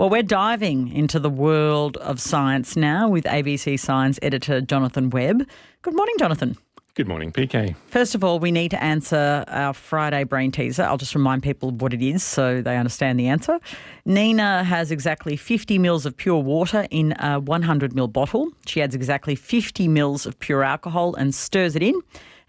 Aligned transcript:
Well, 0.00 0.08
we're 0.08 0.22
diving 0.22 0.96
into 0.96 1.18
the 1.18 1.28
world 1.28 1.98
of 1.98 2.22
science 2.22 2.74
now 2.74 3.06
with 3.06 3.24
ABC 3.24 3.78
Science 3.78 4.18
editor 4.22 4.62
Jonathan 4.62 5.10
Webb. 5.10 5.46
Good 5.82 5.94
morning, 5.94 6.14
Jonathan. 6.18 6.56
Good 6.94 7.06
morning, 7.06 7.30
PK. 7.30 7.76
First 7.88 8.14
of 8.14 8.24
all, 8.24 8.38
we 8.38 8.50
need 8.50 8.70
to 8.70 8.82
answer 8.82 9.44
our 9.46 9.74
Friday 9.74 10.24
brain 10.24 10.52
teaser. 10.52 10.84
I'll 10.84 10.96
just 10.96 11.14
remind 11.14 11.42
people 11.42 11.70
what 11.72 11.92
it 11.92 12.00
is 12.00 12.22
so 12.22 12.62
they 12.62 12.78
understand 12.78 13.20
the 13.20 13.28
answer. 13.28 13.60
Nina 14.06 14.64
has 14.64 14.90
exactly 14.90 15.36
50 15.36 15.76
mils 15.78 16.06
of 16.06 16.16
pure 16.16 16.42
water 16.42 16.86
in 16.90 17.12
a 17.18 17.38
100 17.38 17.94
mil 17.94 18.08
bottle. 18.08 18.50
She 18.64 18.80
adds 18.80 18.94
exactly 18.94 19.34
50 19.34 19.86
mils 19.86 20.24
of 20.24 20.38
pure 20.38 20.64
alcohol 20.64 21.14
and 21.14 21.34
stirs 21.34 21.76
it 21.76 21.82
in. 21.82 22.00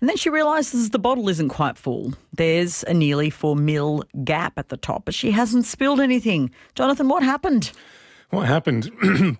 And 0.02 0.10
then 0.10 0.18
she 0.18 0.32
realises 0.32 0.90
the 0.90 1.00
bottle 1.00 1.30
isn't 1.30 1.50
quite 1.50 1.78
full. 1.78 2.14
There's 2.34 2.84
a 2.84 2.94
nearly 2.94 3.30
4 3.30 3.56
mil 3.56 4.04
gap 4.24 4.54
at 4.58 4.70
the 4.70 4.78
top, 4.78 5.06
but 5.06 5.14
she 5.14 5.30
hasn't 5.30 5.66
spilled 5.66 6.00
anything. 6.02 6.50
Jonathan, 6.73 7.08
what 7.08 7.22
happened? 7.22 7.72
What 8.31 8.48
happened, 8.48 8.85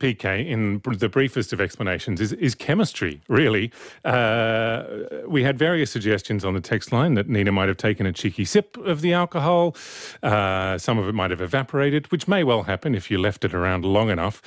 PK, 0.02 0.45
in 0.45 0.81
the 0.98 1.08
briefest 1.08 1.54
of 1.54 1.62
explanations, 1.62 2.20
is, 2.20 2.34
is 2.34 2.55
chemistry, 2.55 3.22
really. 3.30 3.72
Uh, 4.04 4.84
we 5.27 5.44
had 5.44 5.58
various 5.58 5.90
suggestions 5.90 6.44
on 6.44 6.55
the 6.55 6.59
text 6.59 6.91
line 6.91 7.13
that 7.13 7.30
Nina 7.30 7.54
might 7.54 7.70
have 7.70 7.77
taken 7.77 8.05
a 8.05 8.12
cheeky 8.12 8.44
sip 8.44 8.76
of 8.76 8.99
the 8.99 9.13
alcohol. 9.13 9.77
Uh, 10.22 10.77
some 10.77 10.98
of 10.98 11.08
it 11.08 11.13
might 11.13 11.32
have 11.32 11.40
evaporated, 11.40 12.12
which 12.12 12.27
may 12.27 12.44
well 12.44 12.63
happen 12.63 12.94
if 12.94 13.09
you 13.09 13.18
left 13.18 13.46
it 13.46 13.54
around 13.54 13.85
long 13.85 14.09
enough. 14.09 14.41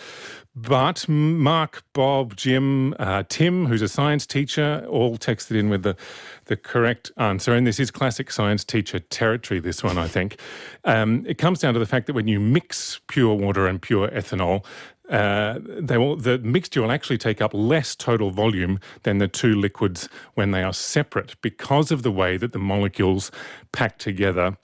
But 0.57 1.09
Mark, 1.09 1.83
Bob, 1.95 2.37
Jim, 2.37 2.95
uh, 3.01 3.25
Tim, 3.29 3.67
who's 3.67 3.83
a 3.83 3.89
science 3.89 4.25
teacher, 4.25 4.87
all 4.89 5.17
texted 5.17 5.59
in 5.59 5.69
with 5.69 5.83
the, 5.83 5.97
the 6.45 6.57
correct 6.57 7.11
answer. 7.17 7.55
And 7.55 7.67
this 7.67 7.81
is 7.81 7.91
classic 7.91 8.31
science 8.31 8.63
teacher 8.63 9.01
territory, 9.01 9.59
this 9.59 9.83
one, 9.83 9.99
I 9.99 10.07
think. 10.07 10.39
Um, 10.85 11.25
it 11.27 11.39
comes 11.39 11.59
down 11.59 11.75
to 11.75 11.81
the 11.81 11.87
fact 11.87 12.07
that 12.07 12.13
when 12.13 12.29
you 12.29 12.39
mix 12.39 13.01
pure 13.09 13.35
water 13.35 13.67
and 13.67 13.83
pure 13.83 14.07
ethanol, 14.09 14.34
uh, 14.41 15.59
they 15.63 15.99
will, 15.99 16.17
the 16.17 16.39
mixture 16.39 16.81
will 16.81 16.93
actually 16.93 17.19
take 17.19 17.41
up 17.43 17.53
less 17.53 17.95
total 17.95 18.31
volume 18.31 18.81
than 19.03 19.19
the 19.19 19.29
two 19.29 19.55
liquids 19.55 20.09
when 20.35 20.51
they 20.51 20.63
are 20.63 20.73
separate 20.73 21.41
because 21.43 21.91
of 21.91 22.03
the 22.03 22.11
way 22.11 22.37
that 22.37 22.53
the 22.53 22.59
molecules 22.59 23.31
pack 23.73 23.99
together 23.99 24.57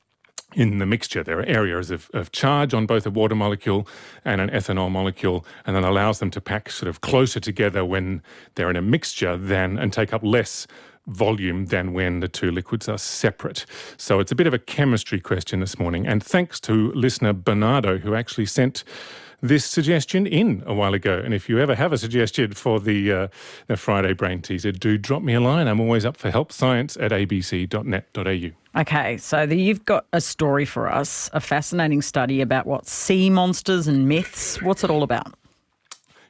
in 0.55 0.79
the 0.79 0.87
mixture. 0.87 1.23
There 1.23 1.39
are 1.39 1.45
areas 1.45 1.91
of, 1.91 2.11
of 2.13 2.33
charge 2.33 2.75
on 2.75 2.87
both 2.87 3.07
a 3.07 3.11
water 3.11 3.35
molecule 3.35 3.87
and 4.25 4.41
an 4.41 4.51
ethanol 4.51 4.91
molecule, 4.91 5.45
and 5.67 5.77
that 5.77 5.85
allows 5.85 6.19
them 6.19 6.31
to 6.33 6.41
pack 6.41 6.71
sort 6.71 6.89
of 6.89 7.01
closer 7.03 7.39
together 7.39 7.85
when 7.85 8.23
they're 8.55 8.71
in 8.71 8.77
a 8.77 8.83
mixture 8.83 9.37
than 9.37 9.79
and 9.79 9.93
take 9.93 10.13
up 10.13 10.23
less 10.25 10.67
volume 11.07 11.67
than 11.67 11.93
when 11.93 12.21
the 12.21 12.29
two 12.29 12.51
liquids 12.51 12.89
are 12.89 12.99
separate. 12.99 13.65
So 13.97 14.21
it's 14.21 14.33
a 14.33 14.35
bit 14.35 14.47
of 14.47 14.55
a 14.55 14.59
chemistry 14.59 15.21
question 15.21 15.61
this 15.61 15.79
morning. 15.79 16.07
And 16.07 16.23
thanks 16.23 16.61
to 16.61 16.93
listener 16.93 17.33
Bernardo, 17.33 17.99
who 17.99 18.15
actually 18.15 18.47
sent 18.47 18.85
this 19.43 19.65
suggestion 19.65 20.27
in 20.27 20.63
a 20.67 20.75
while 20.75 20.95
ago. 20.95 21.21
And 21.23 21.33
if 21.35 21.49
you 21.49 21.59
ever 21.59 21.75
have 21.75 21.93
a 21.93 21.99
suggestion 21.99 22.53
for 22.53 22.81
the, 22.81 23.13
uh, 23.13 23.29
the 23.67 23.77
Friday 23.77 24.13
Brain 24.13 24.43
Teaser, 24.43 24.73
do 24.73 24.99
drop 24.99 25.23
me 25.23 25.35
a 25.35 25.41
line. 25.41 25.67
I'm 25.67 25.81
always 25.81 26.05
up 26.05 26.17
for 26.17 26.31
help. 26.31 26.53
Science 26.53 26.97
at 26.99 27.11
abc.net.au. 27.11 28.81
Okay, 28.81 29.17
so 29.17 29.47
the, 29.47 29.57
you've 29.57 29.85
got 29.85 30.07
a 30.13 30.21
story 30.21 30.65
for 30.65 30.91
us, 30.91 31.29
a 31.33 31.41
fascinating 31.41 32.03
study 32.03 32.41
about 32.41 32.67
what 32.67 32.87
sea 32.87 33.29
monsters 33.29 33.89
and 33.89 34.09
myths. 34.09 34.63
What's 34.63 34.85
it 34.85 34.91
all 34.91 35.03
about? 35.03 35.35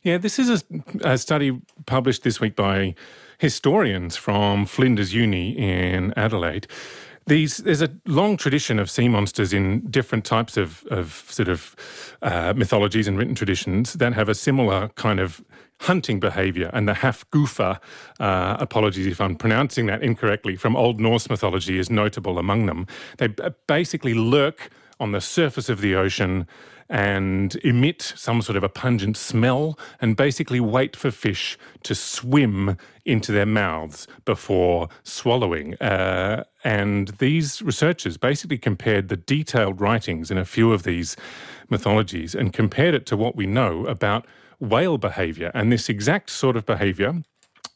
Yeah, 0.02 0.16
this 0.16 0.38
is 0.38 0.64
a, 1.04 1.10
a 1.12 1.18
study 1.18 1.60
published 1.84 2.22
this 2.22 2.40
week 2.40 2.56
by 2.56 2.94
historians 3.38 4.16
from 4.16 4.64
Flinders 4.64 5.12
Uni 5.12 5.50
in 5.50 6.14
Adelaide. 6.16 6.66
These, 7.26 7.58
there's 7.58 7.82
a 7.82 7.90
long 8.06 8.36
tradition 8.36 8.78
of 8.78 8.90
sea 8.90 9.08
monsters 9.08 9.52
in 9.52 9.80
different 9.90 10.24
types 10.24 10.56
of, 10.56 10.84
of 10.90 11.24
sort 11.28 11.48
of 11.48 11.76
uh, 12.22 12.54
mythologies 12.56 13.06
and 13.06 13.18
written 13.18 13.34
traditions 13.34 13.94
that 13.94 14.14
have 14.14 14.28
a 14.28 14.34
similar 14.34 14.88
kind 14.96 15.20
of 15.20 15.44
hunting 15.80 16.20
behavior. 16.20 16.70
And 16.72 16.88
the 16.88 16.92
Hafgufa, 16.92 17.78
uh, 18.18 18.56
apologies 18.58 19.06
if 19.06 19.20
I'm 19.20 19.36
pronouncing 19.36 19.86
that 19.86 20.02
incorrectly, 20.02 20.56
from 20.56 20.76
Old 20.76 21.00
Norse 21.00 21.30
mythology 21.30 21.78
is 21.78 21.88
notable 21.88 22.38
among 22.38 22.66
them. 22.66 22.86
They 23.18 23.28
basically 23.66 24.14
lurk 24.14 24.70
on 25.00 25.12
the 25.12 25.20
surface 25.20 25.68
of 25.68 25.80
the 25.80 25.96
ocean 25.96 26.46
and 26.90 27.54
emit 27.64 28.02
some 28.16 28.42
sort 28.42 28.56
of 28.56 28.64
a 28.64 28.68
pungent 28.68 29.16
smell 29.16 29.78
and 30.00 30.16
basically 30.16 30.58
wait 30.58 30.96
for 30.96 31.10
fish 31.10 31.56
to 31.84 31.94
swim 31.94 32.76
into 33.04 33.30
their 33.30 33.46
mouths 33.46 34.08
before 34.24 34.88
swallowing. 35.04 35.74
Uh, 35.76 36.42
and 36.64 37.08
these 37.18 37.62
researchers 37.62 38.16
basically 38.16 38.58
compared 38.58 39.08
the 39.08 39.16
detailed 39.16 39.80
writings 39.80 40.30
in 40.32 40.38
a 40.38 40.44
few 40.44 40.72
of 40.72 40.82
these 40.82 41.16
mythologies 41.68 42.34
and 42.34 42.52
compared 42.52 42.94
it 42.94 43.06
to 43.06 43.16
what 43.16 43.36
we 43.36 43.46
know 43.46 43.86
about 43.86 44.26
whale 44.58 44.98
behavior. 44.98 45.52
And 45.54 45.72
this 45.72 45.88
exact 45.88 46.28
sort 46.30 46.56
of 46.56 46.66
behavior 46.66 47.22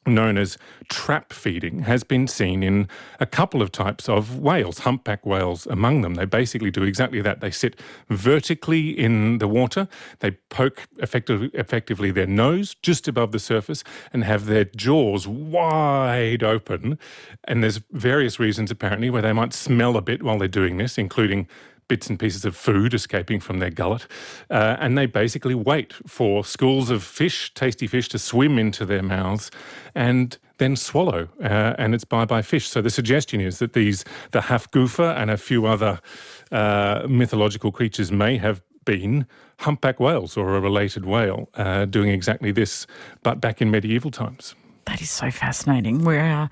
known 0.07 0.39
as 0.39 0.59
trap 0.89 1.33
feeding 1.33 1.81
has 1.81 2.05
been 2.05 2.27
seen 2.27 2.63
in 2.63 2.89
a 3.21 3.27
couple 3.27 3.63
of 3.63 3.73
types 3.73 4.09
of 4.09 4.39
whales, 4.39 4.81
humpback 4.81 5.25
whales 5.25 5.67
among 5.67 6.03
them. 6.03 6.15
They 6.15 6.25
basically 6.25 6.71
do 6.71 6.83
exactly 6.83 7.21
that. 7.23 7.41
They 7.41 7.51
sit 7.51 7.81
vertically 8.09 8.91
in 8.91 9.39
the 9.39 9.49
water, 9.49 9.89
they 10.21 10.33
poke 10.51 10.87
effectively, 10.99 11.51
effectively 11.55 12.11
their 12.11 12.27
nose 12.27 12.75
just 12.83 13.09
above 13.09 13.33
the 13.33 13.39
surface 13.39 13.85
and 14.13 14.25
have 14.25 14.47
their 14.47 14.65
jaws 14.65 15.27
wide 15.27 16.43
open. 16.43 16.99
And 17.45 17.63
there's 17.63 17.81
various 17.91 18.39
reasons 18.39 18.71
apparently 18.71 19.11
where 19.11 19.23
they 19.23 19.33
might 19.33 19.53
smell 19.53 19.97
a 19.97 20.03
bit 20.03 20.23
while 20.23 20.39
they're 20.39 20.49
doing 20.49 20.77
this, 20.77 20.99
including 20.99 21.49
bits 21.89 22.09
and 22.09 22.19
pieces 22.19 22.45
of 22.45 22.57
food 22.57 22.95
escaping 22.95 23.41
from 23.41 23.59
their 23.59 23.71
gullet. 23.71 24.07
Uh, 24.51 24.77
and 24.79 24.97
they 24.97 25.07
basically 25.07 25.55
wait 25.55 25.93
for 26.07 26.45
schools 26.45 26.91
of 26.91 27.03
fish, 27.03 27.53
tasty 27.55 27.87
fish, 27.87 28.09
to 28.09 28.19
swim 28.19 28.59
into 28.59 28.85
their 28.87 29.03
mouths 29.03 29.51
and 29.95 30.39
then 30.59 30.77
swallow. 30.77 31.29
Uh, 31.43 31.75
and 31.79 31.95
it's 31.95 32.05
bye 32.05 32.25
bye 32.25 32.43
fish. 32.43 32.69
So 32.69 32.81
the 32.81 32.91
suggestion 32.91 33.41
is 33.41 33.59
that 33.59 33.73
these, 33.73 34.05
the 34.31 34.41
Hafgufa 34.41 35.17
and 35.17 35.31
a 35.31 35.37
few 35.37 35.67
other 35.67 36.01
uh, 36.53 37.07
mythological 37.09 37.73
creatures 37.73 38.13
may 38.13 38.37
have 38.39 38.63
been 38.85 39.27
humpback 39.61 39.99
whales 39.99 40.37
or 40.37 40.57
a 40.57 40.61
related 40.61 41.05
whale 41.05 41.49
uh, 41.55 41.85
doing 41.87 42.11
exactly 42.11 42.53
this, 42.53 42.87
but 43.23 43.41
back 43.41 43.63
in 43.63 43.71
medieval 43.71 44.11
times. 44.11 44.55
That 44.87 45.01
is 45.01 45.11
so 45.11 45.31
fascinating. 45.31 46.05
We're, 46.05 46.21
uh, 46.21 46.49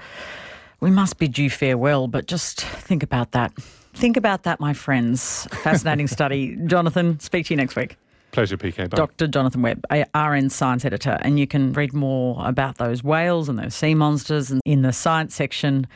we 0.81 0.91
must 0.91 1.19
bid 1.19 1.37
you 1.39 1.51
farewell, 1.51 2.09
but 2.09 2.27
just 2.27 2.61
think 2.63 3.03
about 3.03 3.33
that. 3.33 3.53
Think 4.03 4.17
about 4.17 4.43
that, 4.43 4.59
my 4.59 4.73
friends. 4.73 5.47
Fascinating 5.63 6.09
study. 6.19 6.59
Jonathan, 6.67 7.21
speak 7.21 7.47
to 7.47 7.55
you 7.55 7.57
next 7.57 7.77
week. 7.77 7.97
Pleasure, 8.33 8.57
PK. 8.57 8.91
Bye. 8.91 8.97
Dr. 8.97 9.29
Jonathan 9.29 9.63
Webb, 9.63 9.85
RN 9.93 10.51
Science 10.51 10.85
Editor, 10.85 11.19
and 11.21 11.39
you 11.39 11.47
can 11.47 11.73
read 11.73 11.93
more 11.93 12.45
about 12.45 12.79
those 12.79 13.05
whales 13.05 13.49
and 13.49 13.61
those 13.61 13.77
sea 13.77 13.95
monsters 13.95 14.53
in 14.65 14.83
the 14.83 14.93
science 14.93 15.37
section 15.37 15.87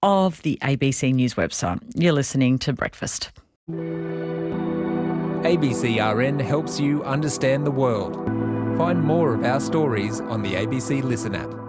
of 0.00 0.40
the 0.42 0.60
ABC 0.62 1.12
News 1.12 1.34
website. 1.34 1.80
You're 1.96 2.12
listening 2.12 2.60
to 2.60 2.72
Breakfast. 2.72 3.32
ABCRN 5.42 6.40
helps 6.40 6.78
you 6.78 7.02
understand 7.02 7.66
the 7.66 7.72
world. 7.72 8.14
Find 8.78 9.02
more 9.02 9.34
of 9.34 9.44
our 9.44 9.58
stories 9.58 10.20
on 10.20 10.42
the 10.42 10.52
ABC 10.52 11.02
Listen 11.02 11.34
app. 11.34 11.65